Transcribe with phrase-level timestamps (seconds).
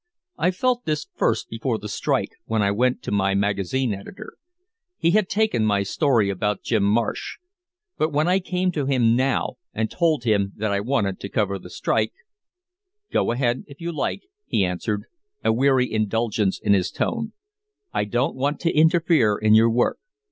[0.39, 4.33] I felt this first before the strike, when I went to my magazine editor.
[4.97, 7.37] He had taken my story about Jim Marsh,
[7.99, 11.59] but when I came to him now and told him that I wanted to cover
[11.59, 12.13] the strike,
[13.11, 15.03] "Go ahead if you like," he answered,
[15.43, 17.33] a weary indulgence in his tone,
[17.93, 19.99] "I don't want to interfere in your work.